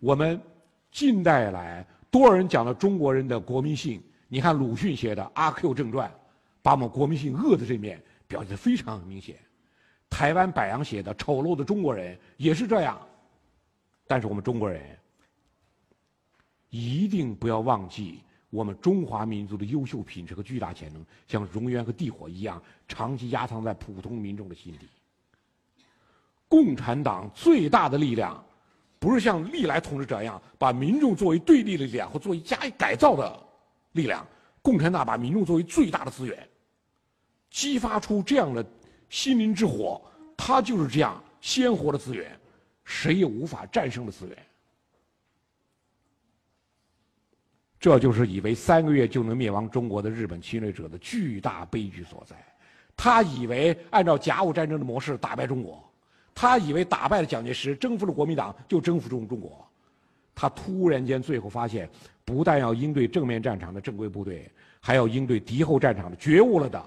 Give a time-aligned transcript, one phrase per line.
[0.00, 0.40] 我们
[0.90, 4.02] 近代来多少人讲了中国人的国民性？
[4.28, 6.08] 你看鲁迅写的《阿 Q 正传》，
[6.62, 9.36] 把我们国民性恶的这面表现得非常明显。
[10.08, 13.00] 台湾柏杨写的《丑陋的中国人》也是这样。
[14.06, 14.82] 但是我们中国人
[16.70, 24.88] 一定不要忘记，我们中华民族的优秀品质和巨大潜能，像熔岩和地火一样，长期压藏在普通民众的心底。
[26.48, 28.42] 共产党最大的力量，
[28.98, 33.40] 不是像历来统治者一样，把民众作为对立的力量或作为加以改造的
[33.92, 34.26] 力量。
[34.60, 36.48] 共产党把民众作为最大的资源，
[37.48, 38.64] 激发出这样的
[39.08, 40.02] 心灵之火，
[40.36, 42.38] 它就是这样鲜活的资源。
[42.84, 44.36] 谁也无法战胜的资源，
[47.78, 52.36] 这就是以为三个月就能灭亡中国的日本侵略者的巨大悲剧所在。
[52.96, 55.87] 他以为按照甲午战争的模式打败中国，
[56.40, 59.66] 他以为打败了蒋介石，征服了国民党就征服中中国。
[60.36, 61.90] 他突然间最后发现，
[62.24, 66.80] 不但要应对正面战场的正规部队，还要应对敌后战场的觉悟了的、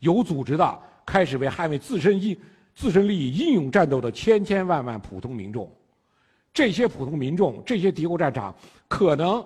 [0.00, 2.36] 有组织的、开始为捍卫自身利。
[2.74, 5.70] 自身利益英勇战斗的千千万万普通民众，
[6.52, 8.52] 这些普通民众，这些敌后战场，
[8.88, 9.42] 可能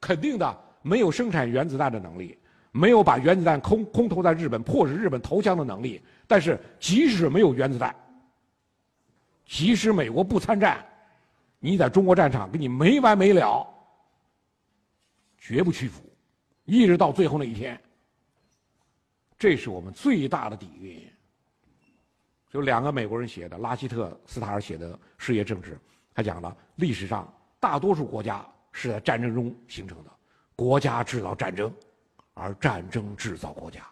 [0.00, 2.36] 肯定的没有生产原子弹的能力，
[2.72, 5.98] 没有把原子弹空空投在日本，迫使日本投降的能力。
[6.26, 7.92] 但是，即使没有原子弹，
[9.44, 10.84] 即使美国不参战，
[11.58, 13.66] 你在中国战场跟你没完没了，
[15.38, 16.02] 绝不屈服，
[16.64, 17.80] 一直到最后那一天。
[19.38, 21.12] 这是我们最大的底蕴。
[22.48, 25.72] 就两个美国人写的，拉希特、斯塔尔写的《世界政治》，
[26.14, 27.26] 他讲了历史上
[27.58, 30.10] 大多数国家是在战争中形成的，
[30.54, 31.74] 国家制造战争，
[32.34, 33.86] 而战争制造国家。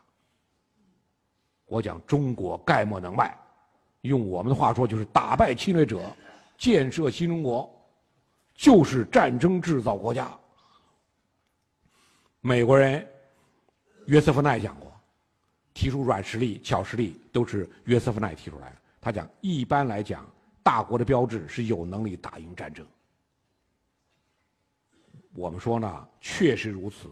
[1.65, 3.35] 我讲中国概莫能外，
[4.03, 6.01] 用我们的话说就是打败侵略者，
[6.57, 7.71] 建设新中国，
[8.55, 10.31] 就是战争制造国家。
[12.41, 13.07] 美国人
[14.07, 14.89] 约瑟夫奈讲过。
[15.73, 18.77] 提出软实力、巧实力都是约瑟夫奈提出来的。
[19.01, 20.29] 他讲，一般来讲，
[20.65, 22.85] 大国的标志是有能力打赢战争。
[25.33, 27.09] 我们说呢，确实如此。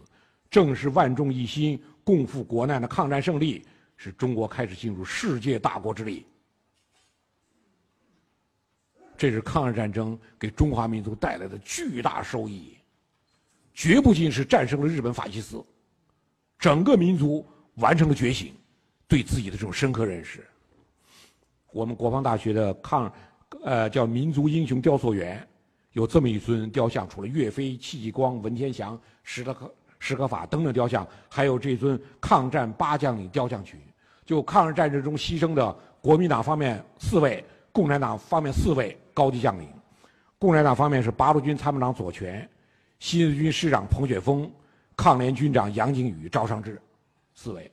[0.51, 3.65] 正是万众一心、共赴国难的抗战胜利，
[3.95, 6.21] 使中国开始进入世界大国之列。
[9.19, 12.77] 这是抗日战争给中华民族带来的巨大收益，
[13.73, 15.61] 绝不仅是战胜了日本法西斯，
[16.57, 18.53] 整个民族完成了觉醒。
[19.09, 20.45] 对自己的这种深刻认识，
[21.71, 23.11] 我们国防大学的抗，
[23.63, 25.45] 呃，叫民族英雄雕塑园，
[25.93, 33.77] 有这么一尊雕像，除了岳飞、戚继光、文天祥、史可史可法等等雕像，还有这尊抗战八将领雕像群，
[34.25, 39.67] 就抗日战争中牺牲的国民党方面四位，共产党方面四位高级将领。
[40.37, 42.49] 共产党方面是八路军参谋长左权，
[42.99, 44.49] 新四军师长彭雪枫，
[44.95, 46.81] 抗联军长杨靖宇、赵尚志，
[47.33, 47.69] 四位。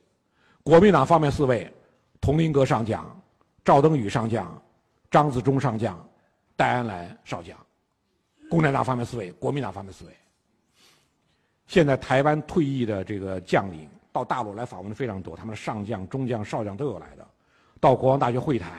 [0.63, 1.73] 国民党方面四位：
[2.19, 3.05] 佟麟阁上将、
[3.63, 4.61] 赵登禹上将、
[5.09, 5.97] 张自忠上将、
[6.57, 7.57] 戴安澜少将。
[8.49, 10.11] 共产党方面四位，国民党方面四位。
[11.67, 17.25] 现在台湾退役的这个将领到大陆来访问的非常多，他们的上将、中将、少将都有来的，
[17.79, 18.69] 到国防大学会谈，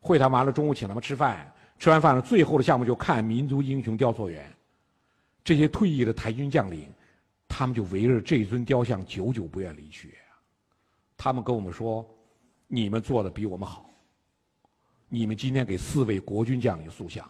[0.00, 1.52] 会谈完了中午请他们吃饭，
[1.82, 4.48] 吃完饭了最后的项目就看民族英雄雕塑园。
[5.42, 6.88] 这些退役的台军将领，
[7.48, 10.14] 他们就围着这尊雕像久久不愿离去。
[11.16, 12.08] 他们跟我们说
[12.70, 13.90] ：“你们做的比我们好。
[15.08, 17.28] 你们今天给四位国军将领塑像，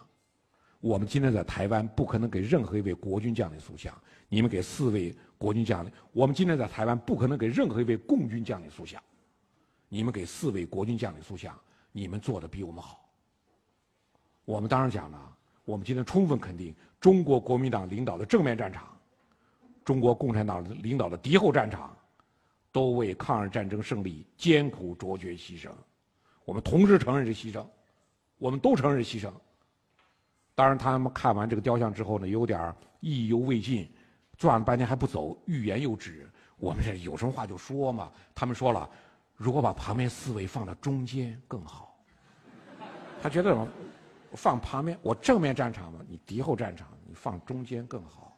[0.81, 3.91] 我们今天在台湾不可能给任何一位国军将领塑像。
[4.29, 9.01] 你们给四位国军将领，我们今天在台湾不可能给任何一位共军将领塑像。
[9.89, 11.59] 你们给四位国军将领塑像，
[11.91, 12.99] 你们做的比我们好。
[14.45, 18.87] 我们当然讲了，我们今天充分肯定中国国民党领导的正面战场，
[19.83, 21.95] 中国共产党领导的敌后战场。”
[22.73, 25.69] 都为抗日战争胜利艰苦卓绝牺牲，
[26.43, 27.63] 我们同时承认这牺牲，
[28.39, 29.31] 我们都承认是牺牲。
[30.55, 33.87] 当然，他们看完这个雕像之后呢，有点意犹未尽，
[34.39, 36.27] 转了半天还不走，欲言又止。
[36.57, 38.11] 我们这有什么话就说嘛。
[38.33, 38.89] 他们说了，
[39.35, 41.95] 如果把旁边四位放到中间更好。
[43.21, 43.67] 他觉得什么
[44.35, 48.35] 放旁边，我正面战场嘛，你敌后战场，你放中间更好。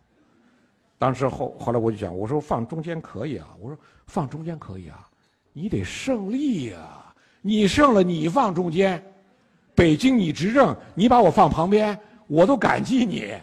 [0.98, 3.78] 当时后后来我就讲，我说放中间可以啊，我说
[4.08, 5.08] 放中间可以啊，
[5.52, 9.04] 你得胜利呀，你胜了你放中间，
[9.76, 13.34] 北京你执政，你把我放旁边，我都感激你。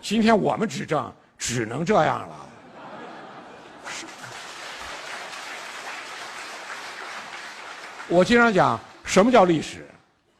[0.00, 2.48] 今天我们执政只能这样了。
[8.08, 9.84] 我经常讲什么叫历史，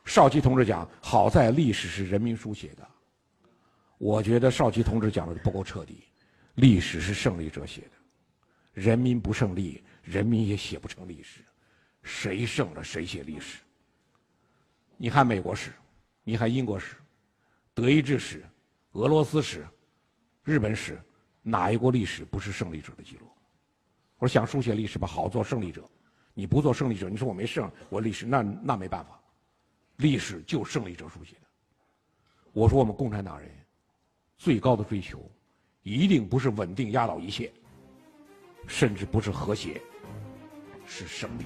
[0.05, 2.87] 少奇同志讲，好在历史是人民书写的。
[3.97, 6.03] 我觉得少奇同志讲的不够彻底。
[6.57, 7.93] 历史是胜利者写的，
[8.75, 11.41] 人民不胜利，人民也写不成历史。
[12.03, 13.61] 谁胜了，谁写历史。
[14.99, 15.73] 你看美国史，
[16.25, 16.97] 你看英国史，
[17.73, 18.45] 德意志史，
[18.93, 19.67] 俄罗斯史，
[20.45, 21.01] 日本史，
[21.41, 23.27] 哪一国历史不是胜利者的记录？
[24.19, 25.83] 我说想书写历史吧，好做胜利者。
[26.35, 29.19] 你不做胜利者，你说我没胜，我历史那那没办法。
[29.99, 31.43] 历史就胜利者书写的。
[32.53, 33.51] 我说我们共产党人
[34.37, 35.29] 最高的追求，
[35.83, 37.53] 一定不是稳定压倒一切，
[38.67, 39.81] 甚至不是和谐，
[40.87, 41.45] 是胜利。